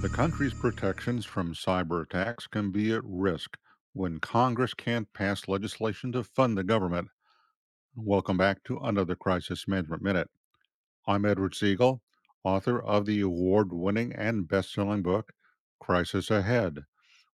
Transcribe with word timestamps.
The 0.00 0.08
country's 0.08 0.54
protections 0.54 1.26
from 1.26 1.52
cyber 1.52 2.02
attacks 2.02 2.46
can 2.46 2.70
be 2.70 2.94
at 2.94 3.02
risk 3.04 3.58
when 3.92 4.18
Congress 4.18 4.72
can't 4.72 5.06
pass 5.12 5.46
legislation 5.46 6.10
to 6.12 6.24
fund 6.24 6.56
the 6.56 6.64
government. 6.64 7.08
Welcome 7.94 8.38
back 8.38 8.64
to 8.64 8.78
another 8.78 9.14
Crisis 9.14 9.68
Management 9.68 10.02
Minute. 10.02 10.30
I'm 11.06 11.26
Edward 11.26 11.52
Segal, 11.52 12.00
author 12.44 12.80
of 12.80 13.04
the 13.04 13.20
award 13.20 13.74
winning 13.74 14.14
and 14.14 14.48
best 14.48 14.72
selling 14.72 15.02
book, 15.02 15.34
Crisis 15.80 16.30
Ahead 16.30 16.78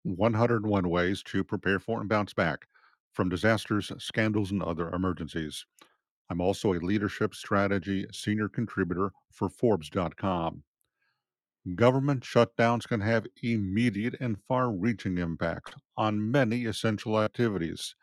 101 0.05 0.89
Ways 0.89 1.25
to 1.25 1.43
Prepare 1.43 1.81
for 1.81 1.99
and 1.99 2.09
Bounce 2.09 2.33
Back 2.33 2.61
from 3.13 3.29
Disasters, 3.29 3.91
Scandals, 3.99 4.53
and 4.53 4.63
Other 4.63 4.89
Emergencies. 4.91 5.67
I'm 6.31 6.41
also 6.41 6.75
a 6.75 6.79
leadership 6.79 7.35
strategy 7.35 8.07
senior 8.13 8.49
contributor 8.49 9.11
for 9.33 9.49
Forbes.com. 9.49 10.63
Government 11.75 12.23
shutdowns 12.23 12.89
can 12.89 13.01
have 13.01 13.27
immediate 13.43 14.15
and 14.21 14.41
far 14.45 14.73
reaching 14.73 15.19
impacts 15.19 15.75
on 15.97 16.31
many 16.31 16.65
essential 16.67 17.21
activities. 17.21 17.95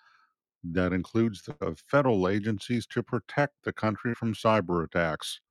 That 0.64 0.94
includes 0.94 1.44
the 1.44 1.76
federal 1.88 2.28
agencies 2.28 2.86
to 2.88 3.04
protect 3.04 3.64
the 3.64 3.74
country 3.74 4.14
from 4.16 4.34
cyber 4.34 4.84
attacks. 4.84 5.42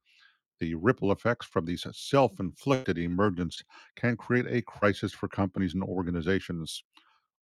The 0.60 0.74
ripple 0.76 1.12
effects 1.12 1.46
from 1.46 1.66
these 1.66 1.86
self 1.92 2.40
inflicted 2.40 2.98
emergencies 2.98 3.64
can 3.96 4.16
create 4.16 4.46
a 4.46 4.62
crisis 4.62 5.12
for 5.12 5.28
companies 5.28 5.74
and 5.74 5.82
organizations. 5.82 6.84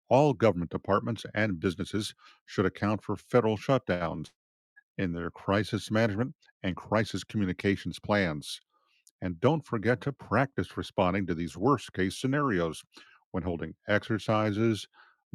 All 0.09 0.34
government 0.34 0.70
departments 0.70 1.27
and 1.34 1.61
businesses 1.61 2.15
should 2.47 2.67
account 2.67 3.03
for 3.03 3.17
federal 3.17 3.56
shutdowns 3.59 4.33
in 4.98 5.12
their 5.12 5.31
crisis 5.31 5.91
management 5.91 6.34
and 6.62 6.77
crisis 6.77 7.25
communications 7.25 7.98
plans. 8.01 8.61
And 9.23 9.41
don't 9.41 9.65
forget 9.65 10.01
to 10.03 10.12
practice 10.12 10.77
responding 10.77 11.27
to 11.29 11.35
these 11.35 11.57
worst 11.57 11.93
case 11.93 12.19
scenarios 12.19 12.83
when 13.31 13.45
holding 13.45 13.75
exercises, 13.89 14.87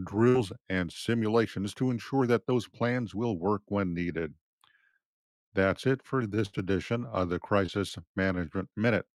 drills, 0.03 0.51
and 0.69 0.91
simulations 0.91 1.73
to 1.75 1.89
ensure 1.89 2.27
that 2.27 2.45
those 2.45 2.67
plans 2.67 3.15
will 3.15 3.39
work 3.39 3.61
when 3.67 3.93
needed. 3.93 4.33
That's 5.55 5.87
it 5.87 6.01
for 6.03 6.27
this 6.27 6.49
edition 6.57 7.05
of 7.05 7.29
the 7.29 7.39
Crisis 7.39 7.97
Management 8.15 8.69
Minute. 8.75 9.05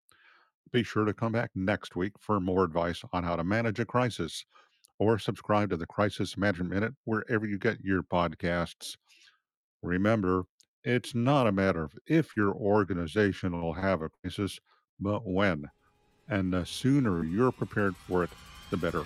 Be 0.73 0.83
sure 0.83 1.05
to 1.05 1.12
come 1.12 1.33
back 1.33 1.51
next 1.55 1.95
week 1.95 2.14
for 2.19 2.41
more 2.41 2.64
advice 2.64 3.03
on 3.12 3.23
how 3.25 3.36
to 3.36 3.45
manage 3.45 3.79
a 3.79 3.84
crisis 3.84 4.45
or 4.98 5.19
subscribe 5.19 5.69
to 5.70 5.77
the 5.77 5.86
Crisis 5.86 6.36
Management 6.39 6.73
Minute 6.73 6.95
wherever 7.05 7.47
you 7.47 7.59
get 7.59 7.84
your 7.84 8.03
podcasts. 8.03 8.97
Remember, 9.83 10.45
it's 10.84 11.14
not 11.14 11.47
a 11.47 11.52
matter 11.52 11.84
of 11.84 11.92
if 12.06 12.36
your 12.36 12.52
organization 12.55 13.61
will 13.61 13.72
have 13.72 14.02
a 14.02 14.08
crisis, 14.08 14.58
but 15.00 15.27
when. 15.27 15.70
And 16.28 16.52
the 16.52 16.64
sooner 16.64 17.24
you're 17.24 17.52
prepared 17.52 17.97
for 17.97 18.24
it, 18.24 18.30
the 18.70 18.77
better. 18.77 19.05